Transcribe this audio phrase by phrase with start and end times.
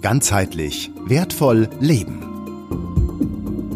[0.00, 2.22] Ganzheitlich wertvoll leben.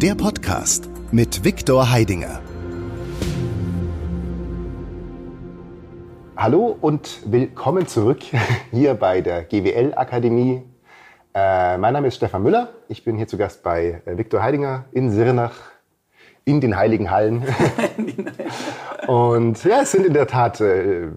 [0.01, 2.41] Der Podcast mit Viktor Heidinger.
[6.37, 8.21] Hallo und willkommen zurück
[8.71, 10.63] hier bei der GWL Akademie.
[11.35, 12.69] Äh, mein Name ist Stefan Müller.
[12.89, 15.57] Ich bin hier zu Gast bei äh, Viktor Heidinger in Sirnach
[16.45, 17.43] in den Heiligen Hallen.
[19.09, 21.09] und ja, es sind in der Tat äh,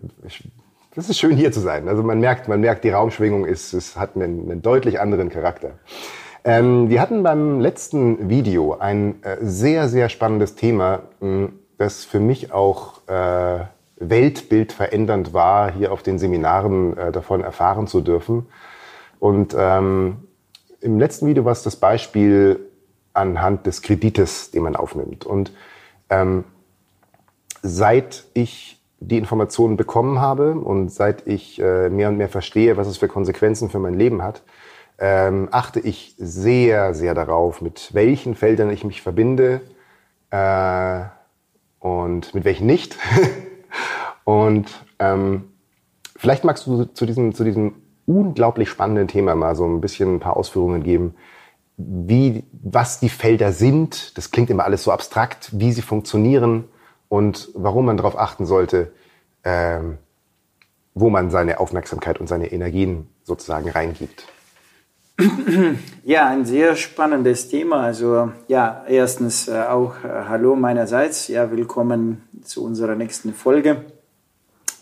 [0.95, 1.87] das ist schön hier zu sein.
[1.89, 5.71] Also man merkt, man merkt, die Raumschwingung ist, es hat einen, einen deutlich anderen Charakter.
[6.43, 12.19] Ähm, wir hatten beim letzten Video ein äh, sehr, sehr spannendes Thema, mh, das für
[12.19, 13.65] mich auch äh,
[13.97, 18.47] weltbildverändernd war, hier auf den Seminaren äh, davon erfahren zu dürfen.
[19.19, 20.27] Und ähm,
[20.81, 22.59] im letzten Video war es das Beispiel
[23.13, 25.25] anhand des Kredites, den man aufnimmt.
[25.25, 25.51] Und
[26.09, 26.43] ähm,
[27.61, 32.87] seit ich die Informationen bekommen habe und seit ich äh, mehr und mehr verstehe, was
[32.87, 34.43] es für Konsequenzen für mein Leben hat,
[34.97, 39.61] ähm, achte ich sehr, sehr darauf, mit welchen Feldern ich mich verbinde
[40.29, 41.01] äh,
[41.79, 42.97] und mit welchen nicht.
[44.23, 44.67] und
[44.99, 45.49] ähm,
[46.15, 50.19] vielleicht magst du zu diesem, zu diesem unglaublich spannenden Thema mal so ein bisschen ein
[50.19, 51.15] paar Ausführungen geben,
[51.77, 54.17] wie, was die Felder sind.
[54.17, 56.65] Das klingt immer alles so abstrakt, wie sie funktionieren
[57.09, 58.91] und warum man darauf achten sollte,
[59.43, 59.97] ähm,
[60.93, 64.25] wo man seine Aufmerksamkeit und seine Energien sozusagen reingibt.
[66.03, 67.81] Ja, ein sehr spannendes Thema.
[67.81, 71.27] Also ja, erstens äh, auch äh, Hallo meinerseits.
[71.29, 73.85] Ja, willkommen zu unserer nächsten Folge.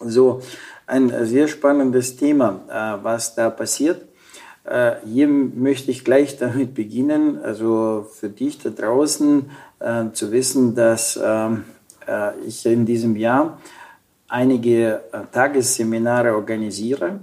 [0.02, 0.42] So,
[0.86, 4.02] ein sehr spannendes Thema, äh, was da passiert.
[4.66, 9.50] Äh, hier möchte ich gleich damit beginnen, also für dich da draußen
[9.80, 11.73] äh, zu wissen, dass ähm, äh,
[12.46, 13.58] ich in diesem Jahr
[14.34, 17.20] einige äh, Tagesseminare organisiere,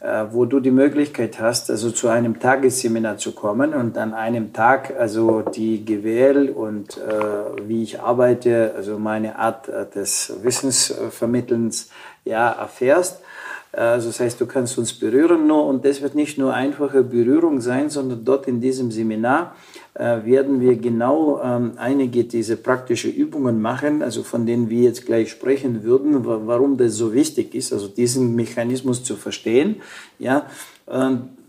[0.00, 4.52] äh, wo du die Möglichkeit hast, also zu einem Tagesseminar zu kommen und an einem
[4.52, 11.90] Tag also die GWL und äh, wie ich arbeite, also meine Art des Wissensvermittelns
[12.24, 13.20] ja erfährst.
[13.72, 17.60] Also das heißt, du kannst uns berühren nur und das wird nicht nur einfache Berührung
[17.60, 19.54] sein, sondern dort in diesem Seminar
[19.94, 25.06] äh, werden wir genau ähm, einige diese praktische Übungen machen, also von denen wir jetzt
[25.06, 29.76] gleich sprechen würden, warum das so wichtig ist, also diesen Mechanismus zu verstehen.
[30.18, 30.46] Ja,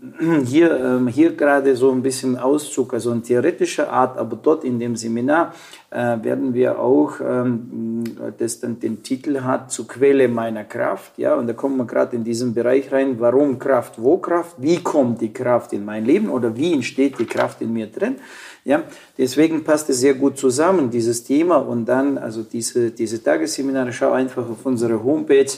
[0.46, 4.80] hier, ähm, hier gerade so ein bisschen Auszug, also in theoretischer Art, aber dort in
[4.80, 5.54] dem Seminar
[5.90, 8.02] äh, werden wir auch, ähm,
[8.36, 11.18] das dann den Titel hat, zur Quelle meiner Kraft.
[11.18, 14.78] Ja, und da kommen wir gerade in diesen Bereich rein, warum Kraft, wo Kraft, wie
[14.78, 18.16] kommt die Kraft in mein Leben oder wie entsteht die Kraft in mir drin.
[18.64, 18.82] Ja,
[19.18, 21.56] deswegen passt es sehr gut zusammen, dieses Thema.
[21.56, 25.50] Und dann, also diese, diese Tagesseminare, schau einfach auf unsere Homepage,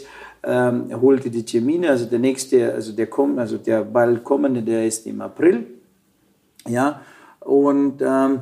[0.47, 4.87] ähm, holte die Termine, also der nächste, also der kommt, also der bald kommende, der
[4.87, 5.67] ist im April.
[6.67, 7.03] Ja,
[7.41, 8.41] und ähm,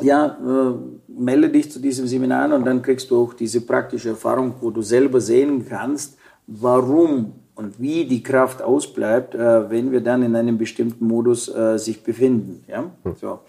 [0.00, 0.74] ja, äh,
[1.08, 4.82] melde dich zu diesem Seminar und dann kriegst du auch diese praktische Erfahrung, wo du
[4.82, 6.16] selber sehen kannst,
[6.46, 11.78] warum und wie die Kraft ausbleibt, äh, wenn wir dann in einem bestimmten Modus äh,
[11.78, 12.64] sich befinden.
[12.66, 12.90] Ja?
[13.02, 13.14] Hm.
[13.20, 13.40] So.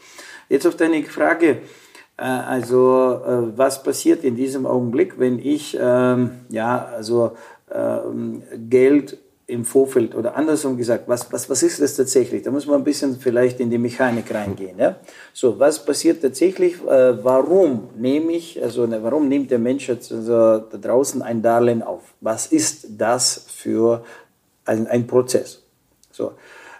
[0.50, 1.60] Jetzt auf deine Frage,
[2.26, 7.32] also äh, was passiert in diesem Augenblick, wenn ich ähm, ja also
[7.74, 9.18] ähm, Geld
[9.48, 12.44] im Vorfeld oder andersrum gesagt, was, was, was ist das tatsächlich?
[12.44, 14.80] Da muss man ein bisschen vielleicht in die Mechanik reingehen.
[14.80, 14.96] Ja?
[15.34, 16.76] So, was passiert tatsächlich?
[16.88, 21.42] Äh, warum nehme ich, also ne, warum nimmt der Mensch jetzt also, da draußen ein
[21.42, 22.02] Darlehen auf?
[22.22, 24.06] Was ist das für
[24.66, 25.62] ein, ein Prozess?
[26.12, 26.34] So,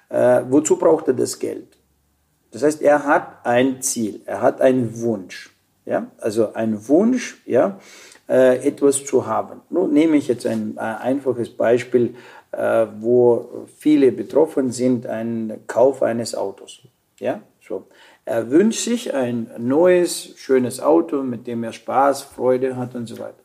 [0.08, 1.68] äh, wozu braucht er das Geld?
[2.52, 5.52] Das heißt, er hat ein Ziel, er hat einen Wunsch.
[5.86, 6.08] Ja?
[6.18, 7.80] Also ein Wunsch, ja,
[8.30, 9.62] äh, etwas zu haben.
[9.70, 12.16] Nun nehme ich jetzt ein äh, einfaches Beispiel
[12.52, 16.82] äh, wo viele betroffen sind, ein Kauf eines Autos.
[17.20, 17.88] Ja, so.
[18.26, 23.18] Er wünscht sich ein neues, schönes Auto, mit dem er Spaß, Freude hat und so
[23.20, 23.36] weiter.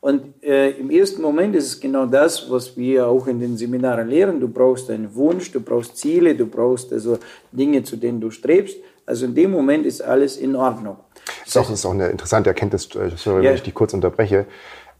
[0.00, 4.08] Und äh, im ersten Moment ist es genau das, was wir auch in den Seminaren
[4.08, 4.40] lehren.
[4.40, 7.18] Du brauchst einen Wunsch, du brauchst Ziele, du brauchst also
[7.50, 8.76] Dinge, zu denen du strebst.
[9.06, 10.98] Also in dem Moment ist alles in Ordnung.
[11.44, 13.52] Das ist auch, das ist auch eine interessante Erkenntnis, äh, wenn ja.
[13.52, 14.46] ich dich kurz unterbreche,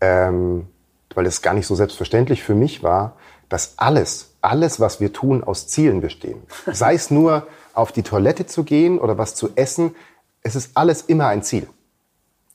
[0.01, 0.67] ähm,
[1.15, 3.17] weil es gar nicht so selbstverständlich für mich war,
[3.49, 6.43] dass alles, alles, was wir tun, aus Zielen bestehen.
[6.73, 9.95] Sei es nur auf die Toilette zu gehen oder was zu essen,
[10.43, 11.69] es ist alles immer ein Ziel.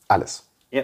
[0.08, 0.44] Alles.
[0.74, 0.82] Ja,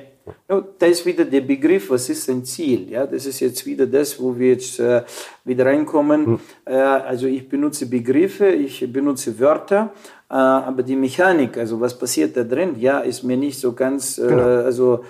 [0.79, 2.89] da ist wieder der Begriff, was ist ein Ziel?
[2.91, 5.03] Ja, das ist jetzt wieder das, wo wir jetzt äh,
[5.45, 6.27] wieder reinkommen.
[6.27, 6.41] Hm.
[6.65, 9.93] Äh, also ich benutze Begriffe, ich benutze Wörter,
[10.31, 14.17] äh, aber die Mechanik, also was passiert da drin, ja, ist mir nicht so ganz,
[14.19, 14.45] äh, genau.
[14.45, 15.05] also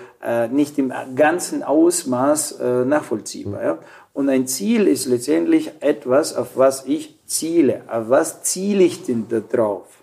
[0.51, 3.59] nicht im ganzen Ausmaß nachvollziehbar.
[3.59, 3.67] Hm.
[3.67, 3.79] Ja?
[4.13, 7.83] Und ein Ziel ist letztendlich etwas, auf was ich ziele.
[7.87, 10.00] Aber was ziele ich denn da drauf?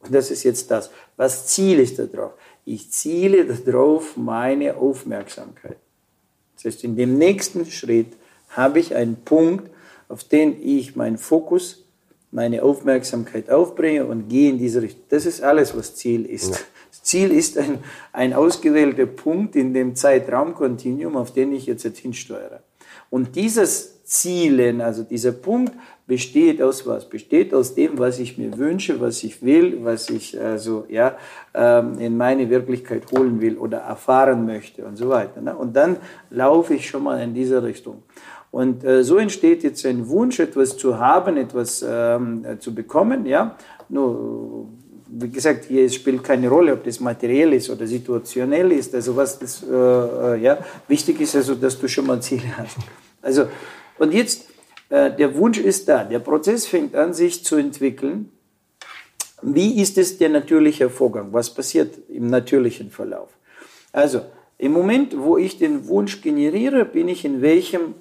[0.00, 0.90] Und das ist jetzt das.
[1.16, 2.32] Was ziele ich da drauf?
[2.64, 5.76] Ich ziele darauf meine Aufmerksamkeit.
[6.56, 8.12] Das heißt, in dem nächsten Schritt
[8.50, 9.70] habe ich einen Punkt,
[10.08, 11.84] auf den ich meinen Fokus,
[12.30, 15.02] meine Aufmerksamkeit aufbringe und gehe in diese Richtung.
[15.08, 16.50] Das ist alles, was Ziel ist.
[16.50, 16.56] Ja.
[17.02, 17.78] Ziel ist ein,
[18.12, 22.62] ein ausgewählter Punkt in dem Zeitraumkontinuum, auf den ich jetzt hinsteuere.
[23.08, 25.72] Und dieses Zielen, also dieser Punkt,
[26.08, 27.08] besteht aus was?
[27.08, 31.16] Besteht aus dem, was ich mir wünsche, was ich will, was ich also ja
[31.54, 35.40] ähm, in meine Wirklichkeit holen will oder erfahren möchte und so weiter.
[35.40, 35.54] Ne?
[35.56, 35.96] Und dann
[36.28, 38.02] laufe ich schon mal in diese Richtung.
[38.50, 43.26] Und äh, so entsteht jetzt ein Wunsch, etwas zu haben, etwas ähm, zu bekommen.
[43.26, 43.54] Ja,
[43.88, 44.66] nur
[45.06, 48.92] wie gesagt, hier spielt keine Rolle, ob das materiell ist oder situationell ist.
[48.92, 50.58] Also was das, äh, äh ja,
[50.88, 52.76] wichtig ist also, dass du schon mal Ziele hast.
[53.22, 53.46] Also
[54.00, 54.48] und jetzt
[54.88, 58.30] äh, der Wunsch ist da, der Prozess fängt an, sich zu entwickeln.
[59.42, 61.32] Wie ist es der natürliche Vorgang?
[61.32, 63.28] Was passiert im natürlichen Verlauf?
[63.92, 64.22] Also,
[64.58, 67.94] im Moment, wo ich den Wunsch generiere, bin ich in welchem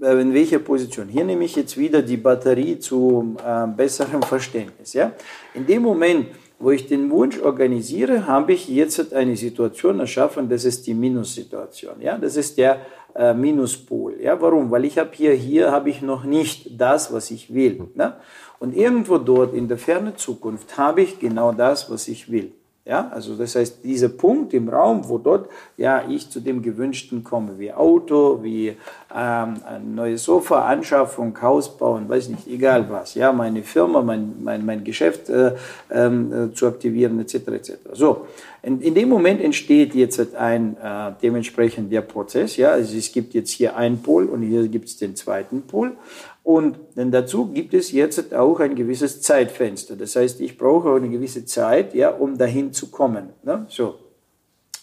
[0.00, 1.08] äh, in welcher Position.
[1.08, 4.94] Hier nehme ich jetzt wieder die Batterie zu äh, besserem Verständnis.
[4.94, 5.12] Ja?
[5.54, 6.28] In dem Moment,
[6.62, 12.00] wo ich den Wunsch organisiere, habe ich jetzt eine Situation erschaffen, das ist die Minussituation.
[12.00, 12.16] Ja?
[12.16, 12.78] Das ist der
[13.16, 14.14] äh, Minuspol.
[14.20, 14.70] Ja, warum?
[14.70, 17.88] Weil ich habe hier, hier habe ich noch nicht das, was ich will.
[17.96, 18.14] Ne?
[18.60, 22.52] Und irgendwo dort in der fernen Zukunft habe ich genau das, was ich will.
[22.84, 27.22] Ja, also das heißt, dieser Punkt im Raum, wo dort ja ich zu dem Gewünschten
[27.22, 28.70] komme, wie Auto, wie
[29.14, 34.34] ähm, ein neues Sofa, Anschaffung, Haus bauen, weiß nicht, egal was, ja, meine Firma, mein,
[34.42, 35.52] mein, mein Geschäft äh,
[35.90, 37.34] äh, zu aktivieren, etc.
[37.34, 37.72] etc.
[37.92, 38.26] So,
[38.62, 43.34] in, in dem Moment entsteht jetzt ein äh, dementsprechend der Prozess, ja, also es gibt
[43.34, 45.96] jetzt hier einen Pol und hier gibt es den zweiten Pol
[46.44, 49.96] und denn dazu gibt es jetzt auch ein gewisses Zeitfenster.
[49.96, 53.30] Das heißt, ich brauche eine gewisse Zeit, ja, um dahin zu kommen.
[53.44, 53.66] Ne?
[53.68, 53.96] So.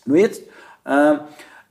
[0.06, 0.44] Nur jetzt
[0.86, 1.16] äh,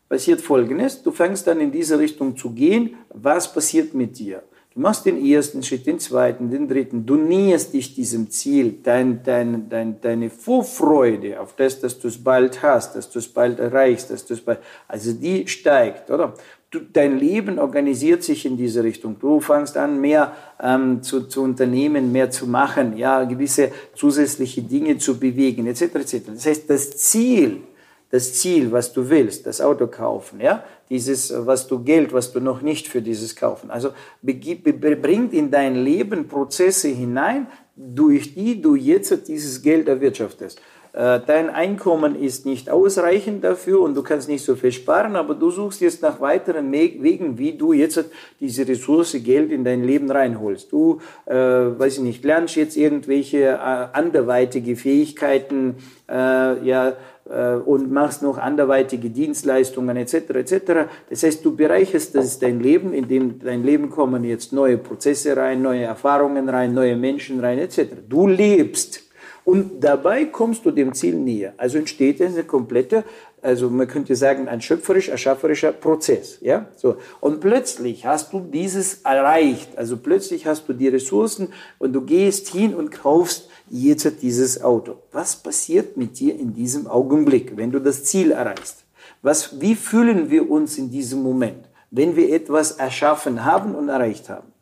[0.09, 1.03] passiert Folgendes.
[1.03, 2.97] Du fängst dann in diese Richtung zu gehen.
[3.11, 4.43] Was passiert mit dir?
[4.79, 7.05] Du machst den ersten Schritt, den zweiten, den dritten.
[7.05, 8.79] Du näherst dich diesem Ziel.
[8.85, 13.27] Dein, dein, dein, deine Vorfreude auf das, dass du es bald hast, dass du es
[13.27, 16.35] bald erreichst, dass du es bald, also die steigt, oder?
[16.71, 19.19] du, dein Leben organisiert sich in diese Richtung.
[19.19, 24.99] Du fängst an, mehr ähm, zu, zu unternehmen, mehr zu machen, ja, gewisse zusätzliche Dinge
[24.99, 25.83] zu bewegen, etc.
[25.83, 26.15] etc.
[26.35, 27.63] Das heißt, das Ziel,
[28.11, 32.41] das Ziel, was du willst, das Auto kaufen, ja, dieses, was du Geld, was du
[32.41, 33.91] noch nicht für dieses kaufen, also
[34.23, 40.61] bringt in dein Leben Prozesse hinein, durch die du jetzt dieses Geld erwirtschaftest.
[40.93, 45.35] Äh, dein Einkommen ist nicht ausreichend dafür und du kannst nicht so viel sparen, aber
[45.35, 48.05] du suchst jetzt nach weiteren Wegen, wie du jetzt
[48.41, 50.73] diese Ressource Geld in dein Leben reinholst.
[50.73, 55.77] Du, äh, weiß ich nicht, lernst jetzt irgendwelche äh, anderweitige Fähigkeiten,
[56.09, 56.97] äh, ja,
[57.29, 60.15] äh, und machst noch anderweitige Dienstleistungen etc.
[60.31, 60.63] etc.
[61.11, 65.37] Das heißt, du bereicherst das dein Leben, in dem dein Leben kommen jetzt neue Prozesse
[65.37, 67.89] rein, neue Erfahrungen rein, neue Menschen rein etc.
[68.09, 69.08] Du lebst
[69.49, 71.55] und dabei kommst du dem Ziel näher.
[71.57, 73.03] Also entsteht eine komplette,
[73.41, 76.37] also man könnte sagen, ein schöpferisch erschafferischer Prozess.
[76.43, 76.67] Ja?
[76.77, 76.97] So.
[77.21, 79.71] Und plötzlich hast du dieses erreicht.
[79.79, 81.49] Also plötzlich hast du die Ressourcen
[81.79, 84.97] und du gehst hin und kaufst jetzt dieses Auto.
[85.13, 88.85] Was passiert mit dir in diesem Augenblick, wenn du das Ziel erreichst?
[89.23, 94.29] Was, wie fühlen wir uns in diesem Moment, wenn wir etwas erschaffen haben und erreicht
[94.29, 94.53] haben?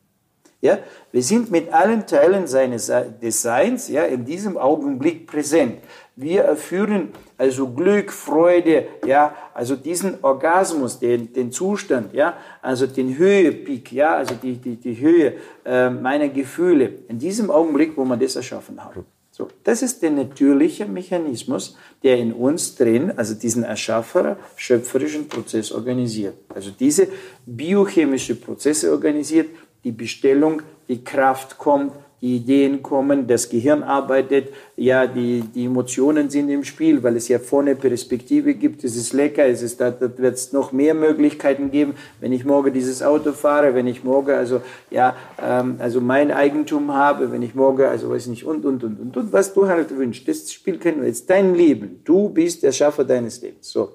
[0.66, 0.78] Ja,
[1.12, 2.90] wir sind mit allen Teilen seines
[3.22, 5.78] Designs ja, in diesem Augenblick präsent.
[6.16, 13.16] Wir erführen also Glück, Freude, ja, also diesen Orgasmus, den, den Zustand, ja, also den
[13.16, 18.18] Höhepeak, ja, also die, die, die Höhe äh, meiner Gefühle in diesem Augenblick, wo man
[18.18, 18.94] das erschaffen hat.
[19.36, 25.72] So, das ist der natürliche Mechanismus, der in uns drin, also diesen Erschaffer, schöpferischen Prozess
[25.72, 26.36] organisiert.
[26.48, 27.08] Also diese
[27.44, 29.50] biochemische Prozesse organisiert,
[29.86, 36.28] die Bestellung, die Kraft kommt, die Ideen kommen, das Gehirn arbeitet, ja, die, die Emotionen
[36.28, 39.92] sind im Spiel, weil es ja vorne Perspektive gibt, es ist lecker, es ist, da,
[39.92, 44.02] da wird es noch mehr Möglichkeiten geben, wenn ich morgen dieses Auto fahre, wenn ich
[44.02, 48.64] morgen also, ja, ähm, also mein Eigentum habe, wenn ich morgen, also weiß nicht, und,
[48.64, 52.00] und, und, und, und, was du halt wünschst, das spielt keine Rolle, jetzt dein Leben,
[52.02, 53.92] du bist der Schaffer deines Lebens, so.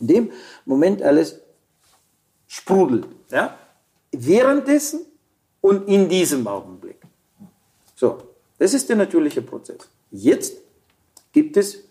[0.00, 0.30] In dem
[0.64, 1.40] Moment alles
[2.48, 3.56] sprudelt, ja,
[4.18, 5.00] währenddessen
[5.60, 7.00] und in diesem Augenblick.
[7.94, 8.22] So,
[8.58, 9.88] das ist der natürliche Prozess.
[10.10, 10.56] Jetzt
[11.32, 11.84] gibt es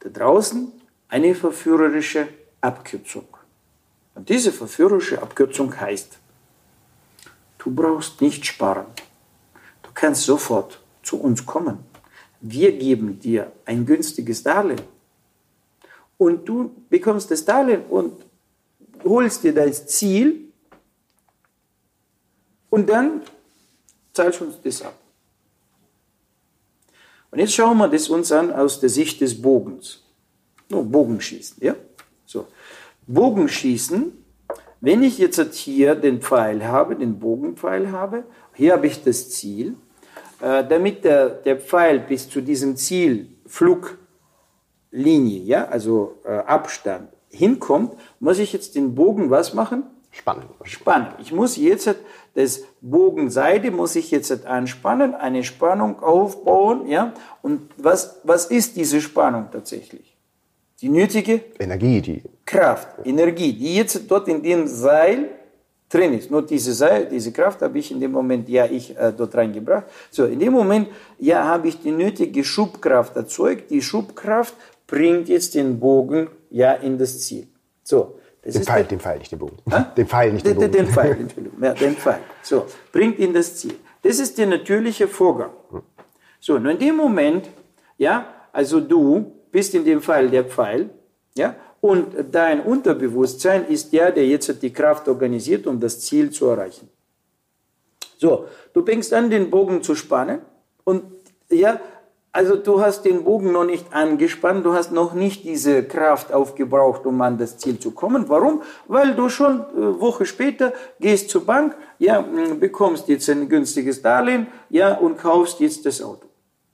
[0.00, 0.72] da draußen
[1.08, 2.28] eine verführerische
[2.60, 3.26] Abkürzung.
[4.14, 6.18] Und diese verführerische Abkürzung heißt,
[7.58, 8.86] du brauchst nicht sparen.
[9.94, 11.78] kannst sofort zu uns kommen.
[12.40, 14.82] Wir geben dir ein günstiges Darlehen.
[16.18, 18.24] Und du bekommst das Darlehen und
[19.04, 20.51] holst dir das Ziel
[22.72, 23.20] und dann
[24.14, 24.94] zahlst du uns das ab.
[27.30, 30.02] Und jetzt schauen wir das uns an aus der Sicht des Bogens.
[30.70, 31.74] No, Bogenschießen, ja?
[32.24, 32.46] So.
[33.06, 34.12] Bogenschießen,
[34.80, 38.24] wenn ich jetzt hier den Pfeil habe, den Bogenpfeil habe,
[38.54, 39.76] hier habe ich das Ziel,
[40.40, 47.98] äh, damit der, der Pfeil bis zu diesem Ziel, Fluglinie, ja, also äh, Abstand, hinkommt,
[48.18, 49.84] muss ich jetzt den Bogen was machen?
[50.12, 50.44] Spannen.
[50.64, 51.08] Spannen.
[51.18, 51.96] Ich muss jetzt
[52.34, 57.12] das Bogenseite muss ich jetzt anspannen, eine Spannung aufbauen, ja.
[57.42, 60.16] Und was, was ist diese Spannung tatsächlich?
[60.80, 65.28] Die nötige Energie, die Kraft, Energie, die jetzt dort in dem Seil
[65.88, 66.30] drin ist.
[66.30, 69.84] Nur diese Seil, diese Kraft habe ich in dem Moment, ja, ich äh, dort reingebracht.
[70.10, 70.88] So, in dem Moment,
[71.18, 73.70] ja, habe ich die nötige Schubkraft erzeugt.
[73.70, 74.54] Die Schubkraft
[74.86, 77.46] bringt jetzt den Bogen, ja, in das Ziel.
[77.84, 78.18] So.
[78.42, 79.56] Das den Pfeil, den Pfeil, nicht den Bogen.
[79.70, 79.92] Ha?
[79.96, 80.72] Den Pfeil, nicht den Bogen.
[80.72, 81.62] Den, den Pfeil, Entschuldigung.
[81.62, 82.18] Ja, den Pfeil.
[82.42, 83.74] So, bringt in das Ziel.
[84.02, 85.50] Das ist der natürliche Vorgang.
[86.40, 87.48] So, und in dem Moment,
[87.98, 90.90] ja, also du bist in dem Fall der Pfeil,
[91.36, 96.46] ja, und dein Unterbewusstsein ist der, der jetzt die Kraft organisiert, um das Ziel zu
[96.46, 96.88] erreichen.
[98.18, 100.40] So, du fängst an, den Bogen zu spannen
[100.84, 101.02] und
[101.50, 101.80] ja,
[102.32, 107.04] also du hast den Bogen noch nicht angespannt, du hast noch nicht diese Kraft aufgebraucht,
[107.04, 108.28] um an das Ziel zu kommen.
[108.28, 108.62] Warum?
[108.88, 112.24] Weil du schon eine äh, Woche später gehst zur Bank, ja,
[112.58, 116.26] bekommst jetzt ein günstiges Darlehen, ja, und kaufst jetzt das Auto.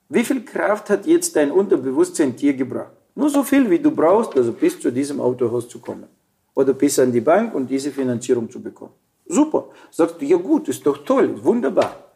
[0.09, 2.93] Wie viel Kraft hat jetzt dein Unterbewusstsein dir gebracht?
[3.15, 6.07] Nur so viel, wie du brauchst, also bis zu diesem Autohaus zu kommen.
[6.55, 8.93] Oder bis an die Bank und diese Finanzierung zu bekommen.
[9.27, 9.67] Super.
[9.91, 12.08] Sagst du, ja gut, ist doch toll, wunderbar.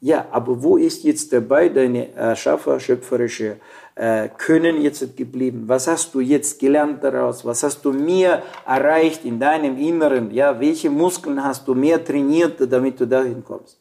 [0.00, 3.60] Ja, aber wo ist jetzt dabei deine äh, schöpferische
[3.94, 5.64] äh, Können jetzt geblieben?
[5.66, 7.44] Was hast du jetzt gelernt daraus?
[7.44, 10.30] Was hast du mehr erreicht in deinem Inneren?
[10.30, 13.78] Ja, welche Muskeln hast du mehr trainiert, damit du dahin kommst?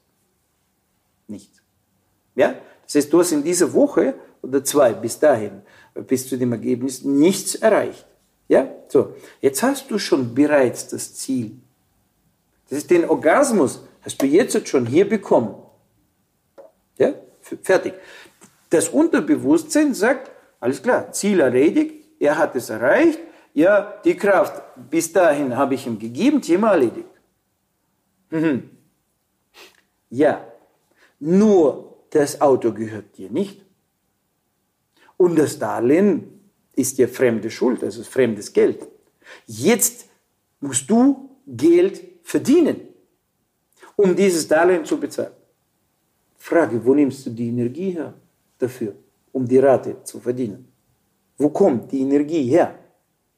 [1.27, 1.61] Nichts.
[2.35, 5.61] Ja, das heißt, du hast in dieser Woche oder zwei bis dahin,
[6.05, 8.05] bis zu dem Ergebnis nichts erreicht.
[8.49, 9.13] Ja, so.
[9.39, 11.51] Jetzt hast du schon bereits das Ziel.
[12.67, 15.55] Das ist den Orgasmus, hast du jetzt schon hier bekommen.
[16.99, 17.13] Ja,
[17.63, 17.93] fertig.
[18.69, 20.29] Das Unterbewusstsein sagt,
[20.59, 23.19] alles klar, Ziel erledigt, er hat es erreicht,
[23.53, 27.09] ja, die Kraft bis dahin habe ich ihm gegeben, Thema erledigt.
[28.29, 28.69] Mhm.
[30.11, 30.45] Ja,
[31.19, 33.65] nur das Auto gehört dir nicht.
[35.17, 36.39] Und das Darlehen
[36.75, 38.87] ist dir fremde Schuld, also fremdes Geld.
[39.45, 40.07] Jetzt
[40.59, 42.87] musst du Geld verdienen,
[43.95, 45.33] um dieses Darlehen zu bezahlen.
[46.39, 48.13] Frage, wo nimmst du die Energie her
[48.57, 48.93] dafür,
[49.31, 50.67] um die Rate zu verdienen?
[51.37, 52.75] Wo kommt die Energie her?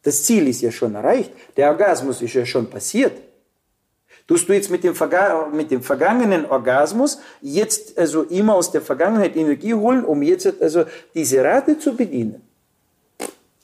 [0.03, 3.13] Das Ziel ist ja schon erreicht, der Orgasmus ist ja schon passiert.
[4.27, 4.95] Tust du jetzt mit dem,
[5.53, 10.85] mit dem vergangenen Orgasmus jetzt also immer aus der Vergangenheit Energie holen, um jetzt also
[11.13, 12.41] diese Rate zu bedienen?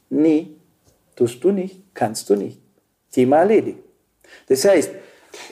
[0.09, 0.49] Nee,
[1.15, 2.59] tust du nicht, kannst du nicht.
[3.11, 3.79] Thema erledigt.
[4.47, 4.91] Das heißt,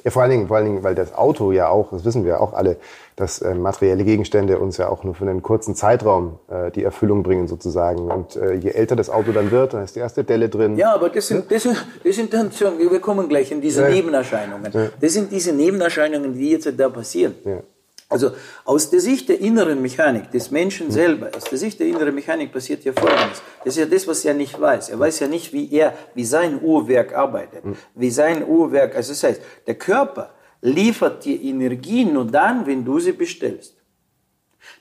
[0.03, 2.41] ja, vor allen Dingen, vor allen Dingen, weil das Auto ja auch, das wissen wir
[2.41, 2.77] auch alle,
[3.15, 7.23] dass äh, materielle Gegenstände uns ja auch nur für einen kurzen Zeitraum äh, die Erfüllung
[7.23, 8.11] bringen sozusagen.
[8.11, 10.75] Und äh, je älter das Auto dann wird, dann ist die erste Delle drin.
[10.75, 13.83] Ja, aber das sind, das sind, das sind dann schon, wir kommen gleich in diese
[13.83, 13.89] ja.
[13.89, 14.71] Nebenerscheinungen.
[14.71, 14.89] Ja.
[14.99, 17.35] Das sind diese Nebenerscheinungen, die jetzt da passieren.
[17.45, 17.61] Ja.
[18.07, 18.31] Also
[18.65, 22.53] aus der Sicht der inneren Mechanik des Menschen selber, aus der Sicht der inneren Mechanik
[22.53, 23.41] passiert ja Folgendes.
[23.63, 24.89] Das ist ja das, was er nicht weiß.
[24.89, 27.63] Er weiß ja nicht, wie er, wie sein Uhrwerk arbeitet,
[27.95, 30.34] wie sein Uhrwerk, also das heißt, der Körper
[30.65, 33.75] liefert dir Energie nur dann, wenn du sie bestellst.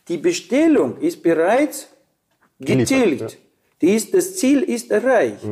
[0.09, 1.88] Die Bestellung ist bereits
[2.59, 3.37] getilgt.
[3.81, 5.45] Die ist, das Ziel ist erreicht.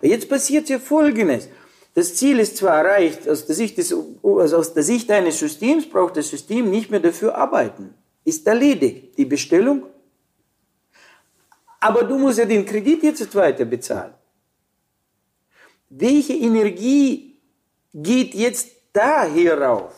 [0.00, 1.48] Jetzt passiert ja Folgendes.
[1.94, 5.88] Das Ziel ist zwar erreicht, aus der, Sicht des, also aus der Sicht eines Systems
[5.88, 7.94] braucht das System nicht mehr dafür arbeiten.
[8.24, 9.18] Ist erledigt.
[9.18, 9.86] Die Bestellung.
[11.80, 14.14] Aber du musst ja den Kredit jetzt weiter bezahlen.
[15.90, 17.36] Welche Energie
[17.92, 19.92] geht jetzt da hierauf?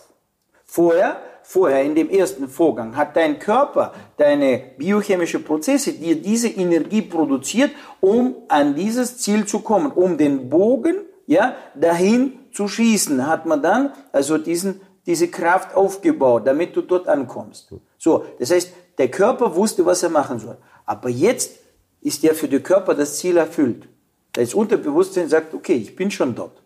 [0.64, 7.02] Vorher, vorher in dem ersten Vorgang hat dein Körper, deine biochemische Prozesse dir diese Energie
[7.02, 10.96] produziert, um an dieses Ziel zu kommen, um den Bogen
[11.26, 17.08] ja, dahin zu schießen, hat man dann also diesen, diese Kraft aufgebaut, damit du dort
[17.08, 17.72] ankommst.
[17.98, 20.58] So, das heißt, der Körper wusste, was er machen soll.
[20.84, 21.58] Aber jetzt
[22.00, 23.88] ist ja für den Körper das Ziel erfüllt.
[24.32, 26.61] Das Unterbewusstsein sagt, okay, ich bin schon dort.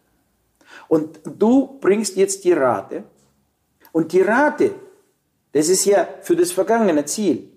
[0.88, 3.04] Und du bringst jetzt die Rate.
[3.92, 4.74] Und die Rate
[5.56, 7.50] Das ist ja für das vergangene Ziel.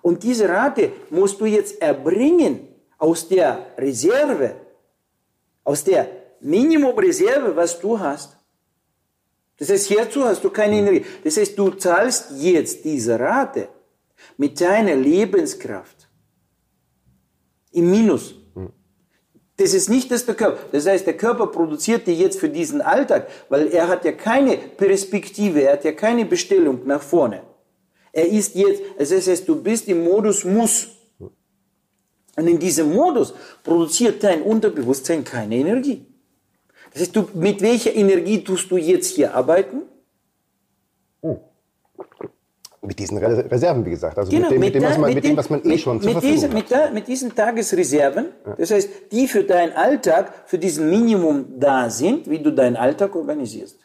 [0.00, 4.54] Und diese Rate musst du jetzt erbringen aus der Reserve,
[5.62, 6.08] aus der
[6.40, 8.34] Minimumreserve, was du hast.
[9.58, 11.04] Das heißt, hierzu hast du keine Energie.
[11.22, 13.68] Das heißt, du zahlst jetzt diese Rate
[14.38, 16.08] mit deiner Lebenskraft
[17.72, 18.36] im Minus.
[19.58, 20.58] Das ist nicht das der Körper.
[20.70, 24.56] Das heißt, der Körper produziert dir jetzt für diesen Alltag, weil er hat ja keine
[24.56, 27.42] Perspektive, er hat ja keine Bestellung nach vorne.
[28.12, 30.88] Er ist jetzt, also das heißt, du bist im Modus muss.
[31.18, 33.34] Und in diesem Modus
[33.64, 36.06] produziert dein Unterbewusstsein keine Energie.
[36.92, 39.82] Das heißt, du, mit welcher Energie tust du jetzt hier arbeiten?
[42.88, 44.16] Mit diesen Reserven, wie gesagt.
[44.16, 46.12] Also genau, mit, dem, mit, dem, was man, mit dem, was man eh schon zur
[46.12, 46.54] Verfügung diese, hat.
[46.54, 48.54] Mit, mit diesen Tagesreserven, ja.
[48.56, 53.14] das heißt, die für deinen Alltag, für diesen Minimum da sind, wie du deinen Alltag
[53.14, 53.78] organisierst.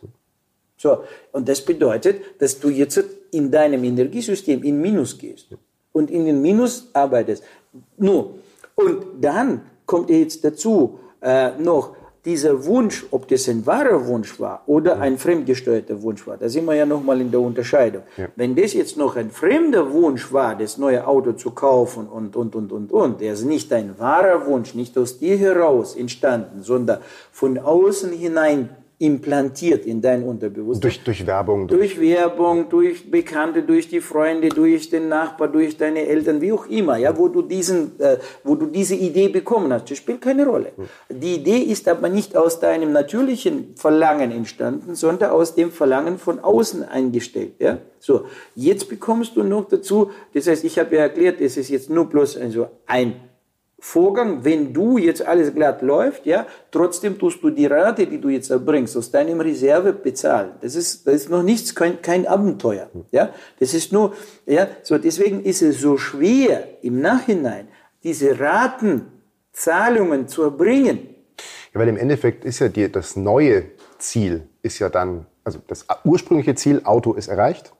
[0.78, 5.50] So, und das bedeutet, dass du jetzt in deinem Energiesystem in Minus gehst
[5.92, 7.44] und in den Minus arbeitest.
[7.98, 8.36] Nur,
[8.76, 11.96] und dann kommt jetzt dazu äh, noch,
[12.26, 16.66] dieser Wunsch, ob das ein wahrer Wunsch war oder ein fremdgesteuerter Wunsch war, da sind
[16.66, 18.04] wir ja nochmal in der Unterscheidung.
[18.16, 18.28] Ja.
[18.36, 22.56] Wenn das jetzt noch ein fremder Wunsch war, das neue Auto zu kaufen und, und,
[22.56, 27.00] und, und, und, der ist nicht ein wahrer Wunsch, nicht aus dir heraus entstanden, sondern
[27.32, 28.70] von außen hinein
[29.00, 30.82] implantiert in dein Unterbewusstsein.
[30.82, 31.68] Durch, durch Werbung.
[31.68, 36.52] Durch, durch, Werbung, durch Bekannte, durch die Freunde, durch den Nachbar, durch deine Eltern, wie
[36.52, 39.90] auch immer, ja, wo du diesen, äh, wo du diese Idee bekommen hast.
[39.90, 40.72] Das spielt keine Rolle.
[41.10, 46.40] Die Idee ist aber nicht aus deinem natürlichen Verlangen entstanden, sondern aus dem Verlangen von
[46.40, 47.80] außen eingestellt, ja.
[48.00, 48.26] So.
[48.56, 52.06] Jetzt bekommst du noch dazu, das heißt, ich habe ja erklärt, es ist jetzt nur
[52.06, 53.16] bloß also ein
[53.86, 58.30] Vorgang, wenn du jetzt alles glatt läuft, ja, trotzdem tust du die Rate, die du
[58.30, 60.54] jetzt erbringst, aus deinem Reserve bezahlen.
[60.62, 63.34] Das ist, das ist noch nichts, kein, kein Abenteuer, ja.
[63.60, 64.14] Das ist nur,
[64.46, 67.68] ja, so deswegen ist es so schwer im Nachhinein,
[68.04, 71.10] diese Ratenzahlungen zu erbringen.
[71.74, 73.66] Ja, weil im Endeffekt ist ja die, das neue
[73.98, 77.74] Ziel ist ja dann, also das ursprüngliche Ziel, Auto ist erreicht.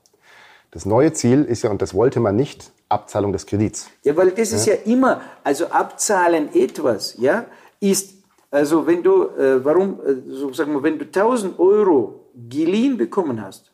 [0.74, 3.88] Das neue Ziel ist ja, und das wollte man nicht, Abzahlung des Kredits.
[4.02, 4.56] Ja, weil das ja?
[4.56, 7.46] ist ja immer, also abzahlen etwas, ja,
[7.78, 8.14] ist,
[8.50, 13.40] also wenn du, äh, warum, äh, so sagen wir, wenn du 1000 Euro geliehen bekommen
[13.40, 13.70] hast,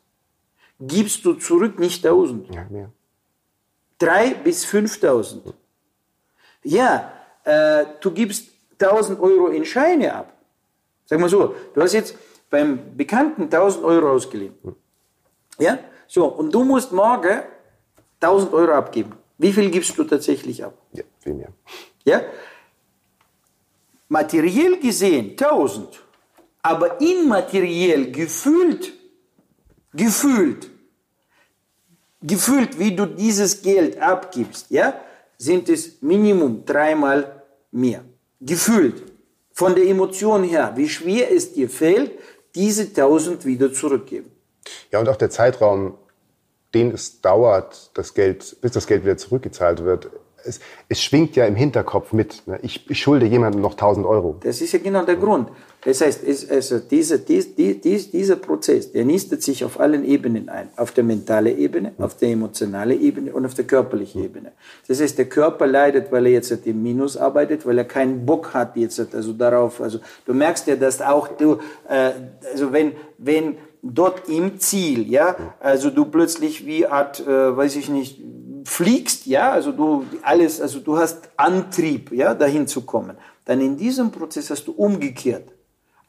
[0.79, 2.53] gibst du zurück nicht 1000.
[2.53, 2.91] Ja, mehr.
[3.97, 5.55] 3 bis 5000.
[6.63, 7.11] Ja,
[7.43, 8.47] äh, du gibst
[8.79, 10.33] 1000 Euro in Scheine ab.
[11.05, 12.15] Sag mal so, du hast jetzt
[12.51, 14.53] beim Bekannten 1000 Euro ausgeliehen.
[14.61, 14.75] Hm.
[15.61, 17.43] Ja, so, und du musst morgen
[18.19, 19.11] 1000 Euro abgeben.
[19.37, 20.73] Wie viel gibst du tatsächlich ab?
[20.91, 21.53] Ja, viel mehr.
[22.03, 22.21] Ja?
[24.09, 26.01] Materiell gesehen 1000,
[26.63, 28.91] aber immateriell gefühlt,
[29.93, 30.67] gefühlt,
[32.23, 34.99] gefühlt, wie du dieses Geld abgibst, ja,
[35.37, 38.03] sind es Minimum dreimal mehr.
[38.39, 39.03] Gefühlt.
[39.53, 42.13] Von der Emotion her, wie schwer es dir fällt,
[42.55, 44.31] diese 1000 wieder zurückgeben.
[44.91, 45.95] Ja, und auch der Zeitraum,
[46.73, 50.09] den es dauert, das Geld, bis das Geld wieder zurückgezahlt wird,
[50.45, 52.47] es, es schwingt ja im Hinterkopf mit.
[52.47, 52.59] Ne?
[52.61, 54.37] Ich, ich, schulde jemandem noch 1000 Euro.
[54.43, 55.49] Das ist ja genau der Grund.
[55.83, 60.47] Das heißt, es, also diese, dies, dies, dieser Prozess, der nistet sich auf allen Ebenen
[60.47, 60.69] ein.
[60.75, 64.51] Auf der mentalen Ebene, auf der emotionalen Ebene und auf der körperlichen Ebene.
[64.87, 68.53] Das heißt, der Körper leidet, weil er jetzt im Minus arbeitet, weil er keinen Bock
[68.53, 69.81] hat jetzt also darauf.
[69.81, 71.57] Also du merkst ja, dass auch du,
[71.89, 72.11] äh,
[72.51, 77.89] also wenn, wenn, dort im Ziel, ja, also du plötzlich wie Art, äh, weiß ich
[77.89, 78.21] nicht,
[78.63, 83.17] fliegst, ja, also du alles, also du hast Antrieb, ja, dahin zu kommen.
[83.45, 85.49] Dann in diesem Prozess hast du umgekehrt.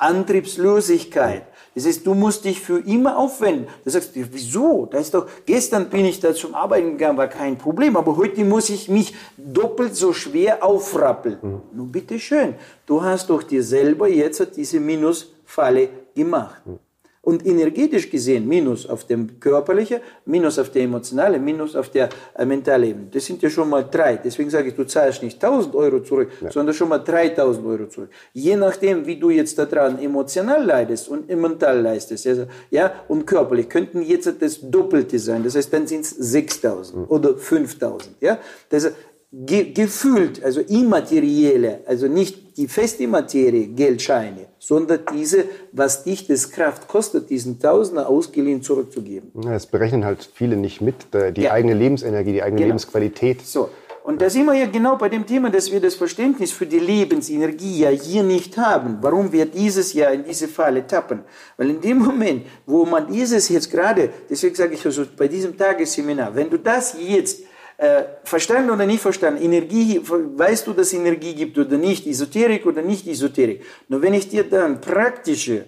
[0.03, 1.45] Antriebslosigkeit.
[1.75, 3.69] Das heißt, du musst dich für immer aufwenden.
[3.85, 4.87] Du sagst, wieso?
[4.87, 8.45] Da ist doch, gestern bin ich da zum Arbeiten gegangen, war kein Problem, aber heute
[8.45, 11.39] muss ich mich doppelt so schwer aufrappeln.
[11.41, 11.63] Mhm.
[11.73, 12.55] Nun bitteschön,
[12.85, 16.67] du hast doch dir selber jetzt diese Minusfalle gemacht.
[16.67, 16.79] Mhm.
[17.25, 22.45] Und energetisch gesehen, minus auf dem körperlichen, minus auf der emotionalen, minus auf der äh,
[22.45, 23.07] mentalen Ebene.
[23.13, 24.17] Das sind ja schon mal drei.
[24.17, 26.51] Deswegen sage ich, du zahlst nicht 1000 Euro zurück, ja.
[26.51, 28.11] sondern schon mal 3000 Euro zurück.
[28.33, 33.69] Je nachdem, wie du jetzt daran emotional leidest und mental leistest, also, ja, und körperlich,
[33.69, 35.45] könnten jetzt das Doppelte sein.
[35.45, 37.05] Das heißt, dann sind es 6000 mhm.
[37.09, 38.39] oder 5000, ja.
[38.69, 38.91] Das,
[39.33, 46.51] ge gefühlt, also immaterielle, also nicht die feste Materie, Geldscheine, sondern diese, was dich das
[46.51, 49.31] Kraft kostet, diesen Tausender ausgeliehen zurückzugeben.
[49.43, 50.97] Ja, das berechnen halt viele nicht mit,
[51.37, 51.53] die ja.
[51.53, 52.69] eigene Lebensenergie, die eigene genau.
[52.69, 53.41] Lebensqualität.
[53.41, 53.71] So.
[54.05, 56.79] und da sind wir ja genau bei dem Thema, dass wir das Verständnis für die
[56.79, 58.99] Lebensenergie ja hier nicht haben.
[59.01, 61.21] Warum wir dieses Jahr in diese Falle tappen?
[61.57, 65.57] Weil in dem Moment, wo man dieses jetzt gerade, deswegen sage ich also bei diesem
[65.57, 67.45] Tagesseminar, wenn du das jetzt
[67.83, 72.81] äh, verstanden oder nicht verstanden, Energie, weißt du, dass Energie gibt oder nicht, Esoterik oder
[72.81, 73.65] nicht Esoterik.
[73.89, 75.65] Nur wenn ich dir dann praktische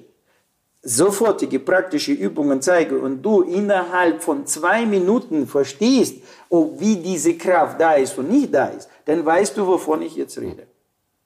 [0.81, 7.81] sofortige praktische Übungen zeige und du innerhalb von zwei Minuten verstehst, ob wie diese Kraft
[7.81, 10.69] da ist und nicht da ist, dann weißt du, wovon ich jetzt rede.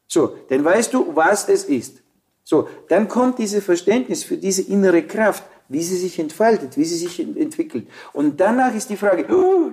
[0.07, 1.99] So, dann weißt du, was es ist.
[2.45, 6.97] So, dann kommt dieses Verständnis für diese innere Kraft, wie sie sich entfaltet, wie sie
[6.97, 7.89] sich entwickelt.
[8.13, 9.27] Und danach ist die Frage,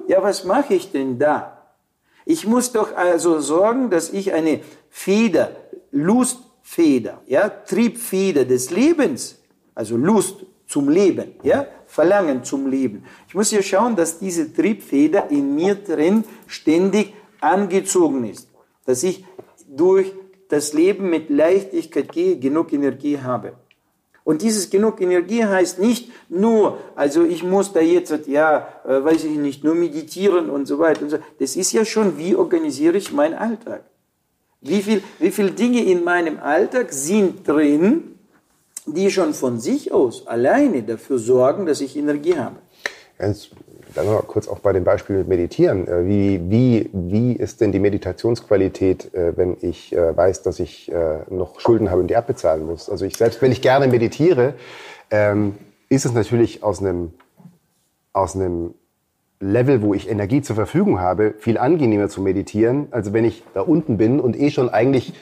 [0.07, 1.73] ja, was mache ich denn da?
[2.25, 5.55] Ich muss doch also sorgen, dass ich eine Feder,
[5.91, 9.37] Lustfeder, ja, Triebfeder des Lebens
[9.75, 13.03] also Lust zum Leben, ja, Verlangen zum Leben.
[13.27, 18.49] Ich muss ja schauen, dass diese Triebfeder in mir drin ständig angezogen ist,
[18.85, 19.25] dass ich
[19.67, 20.13] durch
[20.47, 23.53] das Leben mit Leichtigkeit gehe, genug Energie habe.
[24.25, 29.23] Und dieses genug Energie heißt nicht nur, also ich muss da jetzt, ja, äh, weiß
[29.23, 31.19] ich nicht, nur meditieren und so weiter und so.
[31.39, 33.83] Das ist ja schon, wie organisiere ich meinen Alltag?
[34.61, 38.15] Wie viel, wie viel Dinge in meinem Alltag sind drin,
[38.87, 42.55] die schon von sich aus alleine dafür sorgen, dass ich Energie habe.
[43.19, 43.51] Jetzt,
[43.95, 45.87] dann noch kurz auch bei dem Beispiel mit Meditieren.
[45.87, 50.91] Äh, wie, wie, wie ist denn die Meditationsqualität, äh, wenn ich äh, weiß, dass ich
[51.29, 52.89] noch Schulden habe und die abbezahlen muss?
[52.89, 54.53] Also ich selbst, wenn ich gerne meditiere,
[55.11, 55.55] ähm,
[55.89, 57.13] ist es natürlich aus einem,
[58.13, 58.73] aus einem
[59.39, 63.61] Level, wo ich Energie zur Verfügung habe, viel angenehmer zu meditieren, als wenn ich da
[63.61, 65.13] unten bin und eh schon eigentlich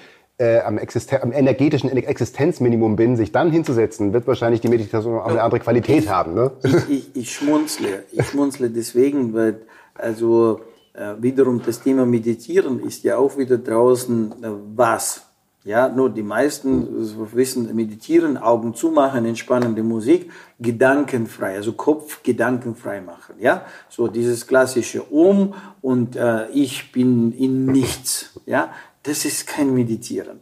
[0.43, 5.41] äh, am, am, energetischen Existenzminimum bin, sich dann hinzusetzen, wird wahrscheinlich die Meditation auch eine
[5.41, 6.33] andere Qualität haben.
[6.33, 6.51] Ne?
[6.63, 8.03] Ich, ich, ich schmunzle.
[8.11, 9.61] Ich schmunzle deswegen, weil
[9.95, 10.61] also
[10.93, 15.25] äh, wiederum das Thema Meditieren ist ja auch wieder draußen äh, was.
[15.65, 16.85] Ja, nur die meisten
[17.33, 20.29] wissen, meditieren, Augen zumachen, entspannende Musik,
[20.59, 23.35] gedankenfrei, also Kopf gedankenfrei machen.
[23.39, 28.37] Ja, so dieses klassische Um und äh, ich bin in nichts.
[28.45, 30.39] Ja, das ist kein Meditieren.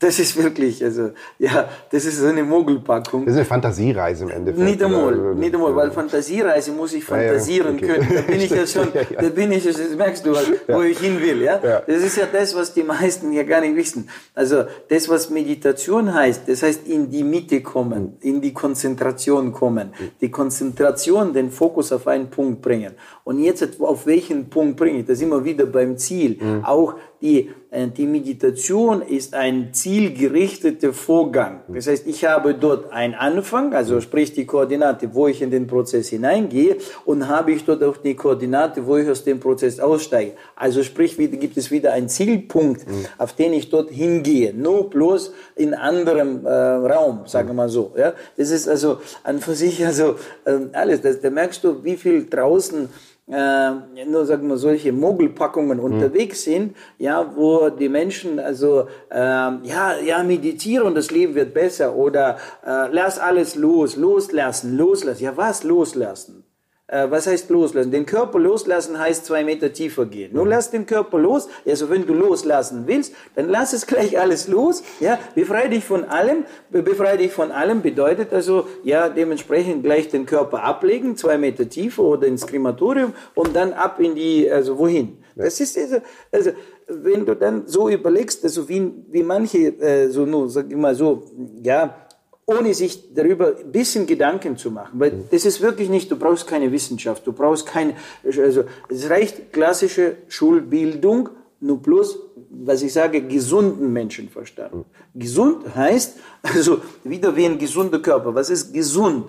[0.00, 3.24] Das ist wirklich, also, ja, das ist so eine Mogelpackung.
[3.24, 4.64] Das ist eine Fantasiereise im Endeffekt.
[4.64, 5.34] Nicht einmal, oder?
[5.34, 7.94] nicht einmal, weil Fantasiereise muss ich fantasieren ja, ja.
[7.94, 8.06] Okay.
[8.06, 8.14] können.
[8.14, 8.88] Da bin ich ja schon,
[9.20, 10.36] da bin ich, das merkst du,
[10.68, 11.58] wo ich hin will, ja?
[11.84, 14.08] Das ist ja das, was die meisten ja gar nicht wissen.
[14.36, 19.92] Also, das, was Meditation heißt, das heißt in die Mitte kommen, in die Konzentration kommen.
[20.20, 22.94] Die Konzentration, den Fokus auf einen Punkt bringen.
[23.24, 25.06] Und jetzt, auf welchen Punkt bringe ich?
[25.06, 26.38] Da sind wir wieder beim Ziel.
[26.40, 26.64] Mhm.
[26.64, 31.62] Auch die, äh, die Meditation ist ein zielgerichteter Vorgang.
[31.68, 35.66] Das heißt, ich habe dort einen Anfang, also sprich die Koordinate, wo ich in den
[35.66, 40.32] Prozess hineingehe und habe ich dort auch die Koordinate, wo ich aus dem Prozess aussteige.
[40.54, 43.06] Also sprich, gibt es wieder einen Zielpunkt, mhm.
[43.18, 44.54] auf den ich dort hingehe.
[44.54, 47.92] Nur bloß in anderem äh, Raum, sagen wir mal so.
[47.96, 48.14] Ja?
[48.36, 51.02] Das ist also an für sich also äh, alles.
[51.02, 52.88] Das, da merkst du, wie viel draußen
[53.30, 55.84] äh, nur sagen wir solche Mogelpackungen mhm.
[55.84, 61.52] unterwegs sind, ja, wo die Menschen also äh, ja ja meditieren und das Leben wird
[61.52, 65.24] besser oder äh, lass alles los, loslassen, loslassen.
[65.24, 66.47] Ja, was loslassen?
[66.90, 67.90] Äh, was heißt loslassen?
[67.90, 70.32] Den Körper loslassen heißt zwei Meter tiefer gehen.
[70.32, 71.46] Nur lass den Körper los.
[71.66, 74.82] Also wenn du loslassen willst, dann lass es gleich alles los.
[74.98, 76.46] Ja, befreie dich von allem.
[76.70, 82.02] Befreie dich von allem bedeutet also, ja, dementsprechend gleich den Körper ablegen, zwei Meter tiefer
[82.04, 85.18] oder ins Krematorium und dann ab in die, also wohin?
[85.36, 85.98] Das ist also,
[86.32, 86.50] also
[86.88, 90.94] wenn du dann so überlegst, also wie, wie manche, äh, so nur, sag ich mal
[90.94, 91.22] so,
[91.62, 92.07] ja,
[92.48, 94.98] ohne sich darüber ein bisschen Gedanken zu machen.
[94.98, 99.52] Weil das ist wirklich nicht, du brauchst keine Wissenschaft, du brauchst keine, also es reicht
[99.52, 101.28] klassische Schulbildung,
[101.60, 102.18] nur bloß,
[102.50, 104.86] was ich sage, gesunden Menschenverstand.
[105.14, 108.34] Gesund heißt, also wieder wie ein gesunder Körper.
[108.34, 109.26] Was ist gesund?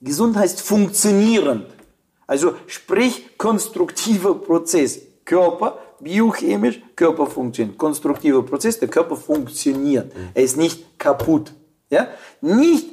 [0.00, 1.66] Gesund heißt funktionierend.
[2.28, 5.00] Also sprich konstruktiver Prozess.
[5.24, 7.76] Körper, biochemisch, Körper funktioniert.
[7.76, 10.12] Konstruktiver Prozess, der Körper funktioniert.
[10.34, 11.52] Er ist nicht kaputt.
[11.90, 12.08] Ja?
[12.40, 12.86] Nicht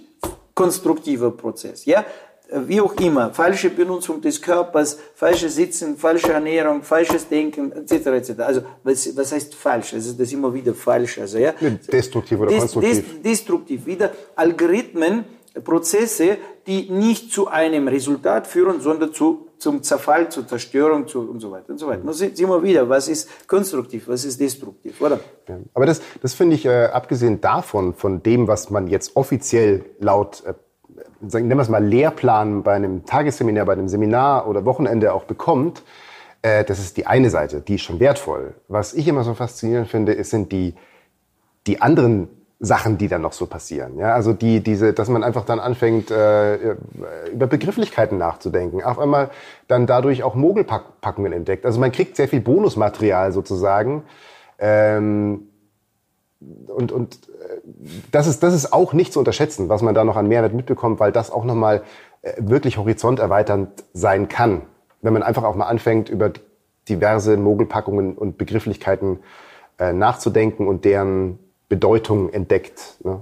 [0.54, 1.86] konstruktiver Prozess.
[1.86, 2.06] Ja?
[2.50, 8.08] Wie auch immer, falsche Benutzung des Körpers, falsches Sitzen, falsche Ernährung, falsches Denken, etc.
[8.08, 8.40] etc.
[8.40, 9.94] Also was, was heißt falsch?
[9.94, 11.20] Also das ist immer wieder falsch.
[11.20, 11.54] Also, ja?
[11.92, 13.14] Destruktiv oder konstruktiv?
[13.16, 13.86] Des, destruktiv.
[13.86, 15.26] Wieder Algorithmen,
[15.64, 21.40] Prozesse, die nicht zu einem Resultat führen, sondern zu, zum Zerfall, zur Zerstörung zu, und
[21.40, 22.04] so weiter und so weiter.
[22.04, 25.20] Nun sehen wir wieder, was ist konstruktiv, was ist destruktiv, oder?
[25.48, 29.86] Ja, aber das, das finde ich, äh, abgesehen davon, von dem, was man jetzt offiziell
[30.00, 30.54] laut, äh,
[31.28, 35.24] sagen, nennen wir es mal Lehrplan bei einem Tagesseminar, bei einem Seminar oder Wochenende auch
[35.24, 35.84] bekommt,
[36.42, 38.54] Äh, das ist die eine Seite, die ist schon wertvoll.
[38.68, 40.76] Was ich immer so faszinierend finde, ist, sind die,
[41.66, 44.00] die anderen Sachen, die dann noch so passieren.
[44.00, 46.76] Ja, also die, diese, dass man einfach dann anfängt, äh,
[47.32, 48.84] über Begrifflichkeiten nachzudenken.
[48.84, 49.30] Auf einmal
[49.68, 51.66] dann dadurch auch Mogelpackungen entdeckt.
[51.66, 54.04] Also man kriegt sehr viel Bonusmaterial sozusagen.
[54.58, 55.50] Ähm,
[56.40, 57.62] und, und äh,
[58.12, 61.00] das ist, das ist auch nicht zu unterschätzen, was man da noch an Mehrwert mitbekommt,
[61.00, 61.84] weil das auch nochmal
[62.24, 64.64] äh, wirklich horizonterweiternd sein kann.
[65.04, 66.32] Wenn man einfach auch mal anfängt, über
[66.90, 69.20] diverse Mogelpackungen und Begrifflichkeiten
[69.78, 71.38] äh, nachzudenken und deren
[71.70, 72.98] Bedeutung entdeckt.
[73.04, 73.22] Ne?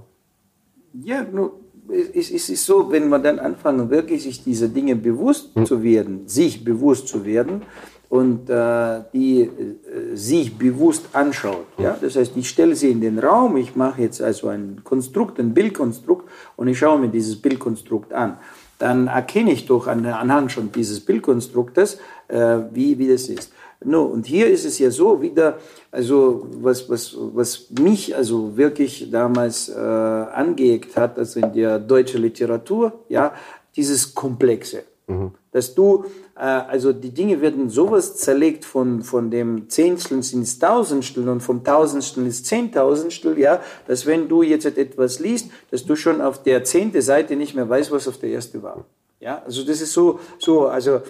[0.94, 5.66] Ja, nur, es, ist so, wenn man dann anfangen, wirklich sich diese Dinge bewusst hm.
[5.66, 7.64] zu werden, sich bewusst zu werden
[8.10, 11.66] und äh, die äh, sich bewusst anschaut.
[11.78, 11.86] Hm.
[11.86, 11.98] Ja?
[12.00, 15.54] Das heißt, ich stelle sie in den Raum, ich mache jetzt also ein Konstrukt, ein
[15.54, 18.38] Bildkonstrukt und ich schaue mir dieses Bildkonstrukt an.
[18.78, 23.54] Dann erkenne ich doch an, anhand schon dieses Bildkonstruktes, äh, wie, wie das ist.
[23.86, 25.60] No, und hier ist es ja so wieder,
[25.92, 32.22] also was, was, was mich also wirklich damals äh, angeeckt hat, also in der deutschen
[32.22, 33.34] Literatur, ja,
[33.76, 34.84] dieses Komplexe.
[35.08, 35.32] Mhm.
[35.52, 41.30] Dass du, äh, also die Dinge werden sowas zerlegt von, von dem Zehnstel ins Tausendstel
[41.30, 46.22] und vom Tausendstel ins Zehntausendstel, ja, dass wenn du jetzt etwas liest, dass du schon
[46.22, 48.84] auf der zehnte Seite nicht mehr weißt, was auf der erste war.
[49.20, 51.02] Ja, also das ist so, so, also,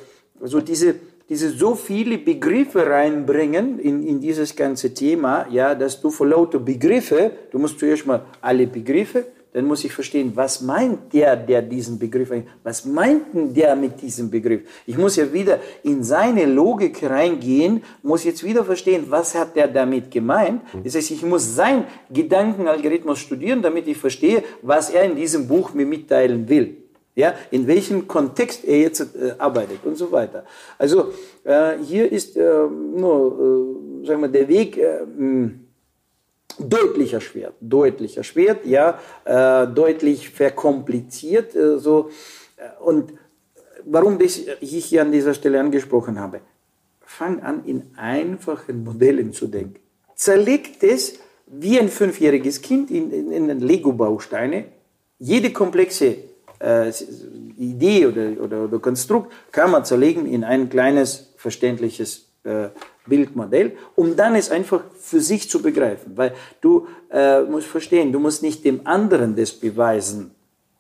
[0.41, 0.95] also diese,
[1.29, 6.59] diese so viele Begriffe reinbringen in, in dieses ganze Thema, ja, dass du vor lauter
[6.59, 11.61] Begriffe, du musst zuerst mal alle Begriffe, dann muss ich verstehen, was meint der, der
[11.61, 12.29] diesen Begriff,
[12.61, 14.63] was meint denn der mit diesem Begriff?
[14.85, 19.69] Ich muss ja wieder in seine Logik reingehen, muss jetzt wieder verstehen, was hat der
[19.69, 20.61] damit gemeint.
[20.83, 25.73] Das heißt, ich muss sein Gedankenalgorithmus studieren, damit ich verstehe, was er in diesem Buch
[25.73, 26.84] mir mitteilen will
[27.15, 30.43] ja, in welchem Kontext er jetzt äh, arbeitet und so weiter.
[30.77, 34.99] Also äh, hier ist äh, nur, äh, sagen wir, der Weg äh,
[36.59, 42.09] deutlich erschwert, deutlich erschwert, ja, äh, deutlich verkompliziert, so
[42.79, 43.13] und
[43.83, 46.39] warum ich hier an dieser Stelle angesprochen habe,
[47.01, 49.79] fang an in einfachen Modellen zu denken.
[50.15, 54.65] Zerlegt es wie ein fünfjähriges Kind in, in, in Lego-Bausteine.
[55.19, 56.15] Jede komplexe
[56.65, 56.91] äh,
[57.57, 62.69] Idee oder, oder, oder, Konstrukt kann man zerlegen in ein kleines, verständliches äh,
[63.05, 66.17] Bildmodell, um dann es einfach für sich zu begreifen.
[66.17, 70.31] Weil du äh, musst verstehen, du musst nicht dem anderen das beweisen,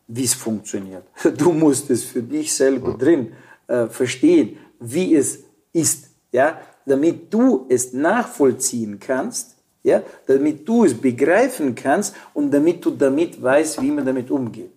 [0.07, 1.03] wie es funktioniert.
[1.37, 3.33] Du musst es für dich selber drin
[3.67, 10.95] äh, verstehen, wie es ist, ja, damit du es nachvollziehen kannst, ja, damit du es
[10.95, 14.74] begreifen kannst und damit du damit weißt, wie man damit umgeht.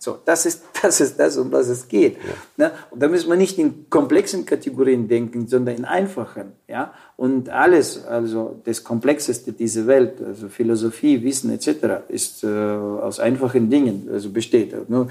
[0.00, 2.16] So, das ist, das ist das, um was es geht.
[2.16, 2.66] Ja.
[2.68, 2.72] Ne?
[2.90, 6.52] Und da müssen wir nicht in komplexen Kategorien denken, sondern in einfachen.
[6.68, 6.94] Ja?
[7.16, 13.68] Und alles, also das Komplexeste dieser Welt, also Philosophie, Wissen etc., ist äh, aus einfachen
[13.68, 14.88] Dingen, also besteht.
[14.88, 15.08] Nur,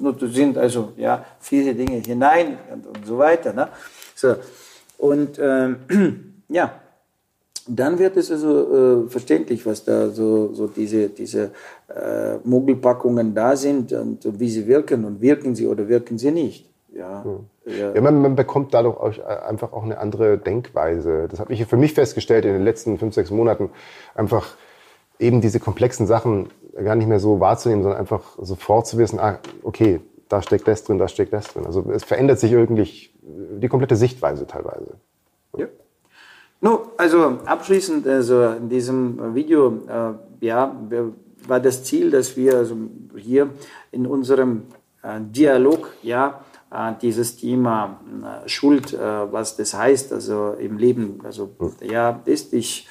[0.00, 3.52] nur sind also ja viele Dinge hinein und, und so weiter.
[3.52, 3.68] Ne?
[4.14, 4.36] So
[4.98, 5.76] und ähm,
[6.48, 6.80] ja
[7.68, 11.50] dann wird es also äh, verständlich, was da so, so diese, diese
[11.88, 16.30] äh, Mogelpackungen da sind und, und, wie sie wirken und wirken sie oder wirken sie
[16.30, 16.68] nicht.
[16.92, 17.46] Ja, hm.
[17.66, 17.94] ja.
[17.94, 21.28] ja man, man, bekommt dadurch auch, äh, einfach auch eine andere Denkweise.
[21.30, 23.70] Das habe ich für mich festgestellt in den letzten fünf, sechs Monaten.
[24.14, 24.56] Einfach
[25.18, 26.48] eben diese komplexen Sachen
[26.84, 30.84] gar nicht mehr so wahrzunehmen, sondern einfach sofort zu wissen, ah, okay, da steckt das
[30.84, 31.66] drin, da steckt das drin.
[31.66, 34.94] Also es verändert sich irgendwie die komplette Sichtweise teilweise.
[36.60, 40.76] No, also abschließend, also in diesem Video, äh, ja,
[41.46, 42.76] war das Ziel, dass wir also
[43.16, 43.50] hier
[43.92, 44.64] in unserem
[45.02, 46.40] äh, Dialog, ja,
[46.70, 48.00] äh, dieses Thema
[48.44, 52.88] äh, Schuld, äh, was das heißt, also im Leben, also ja, ist ich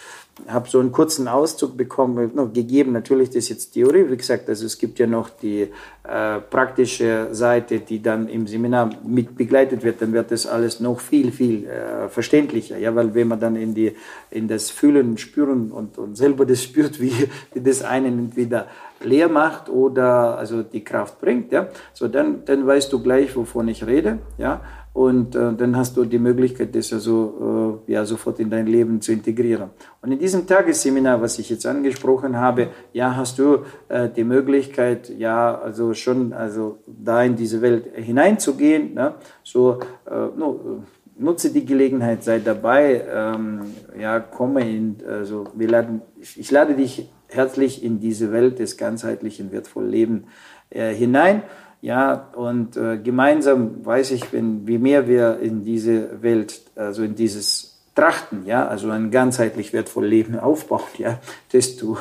[0.48, 2.92] habe so einen kurzen Auszug bekommen, noch gegeben.
[2.92, 5.70] Natürlich, das ist jetzt Theorie, wie gesagt, also es gibt ja noch die
[6.04, 11.00] äh, praktische Seite, die dann im Seminar mit begleitet wird, dann wird das alles noch
[11.00, 13.96] viel, viel äh, verständlicher, ja, weil wenn man dann in die,
[14.30, 17.14] in das Fühlen, Spüren und, und selber das spürt, wie,
[17.54, 18.68] wie das einen entweder
[19.04, 23.68] leer macht oder also die Kraft bringt, ja, so dann, dann weißt du gleich, wovon
[23.68, 24.62] ich rede, ja,
[24.98, 29.00] und äh, dann hast du die Möglichkeit, das also äh, ja sofort in dein Leben
[29.00, 29.70] zu integrieren.
[30.02, 35.12] Und in diesem Tagesseminar, was ich jetzt angesprochen habe, ja, hast du äh, die Möglichkeit,
[35.16, 38.96] ja, also schon, also da in diese Welt hineinzugehen.
[38.96, 39.14] Ne?
[39.44, 40.82] So, äh, no,
[41.16, 43.62] nutze die Gelegenheit, sei dabei, ähm,
[44.00, 48.78] ja, komme in, also wir laden, ich, ich lade dich herzlich in diese Welt des
[48.78, 50.24] ganzheitlichen, wertvollen Lebens
[50.72, 51.44] äh, hinein.
[51.82, 57.16] Ja, und äh, gemeinsam weiß ich, wenn, wie mehr wir in diese Welt, also in
[57.16, 61.20] dieses Trachten, ja, also ein ganzheitlich wertvolles Leben aufbauen, ja,
[61.54, 61.98] desto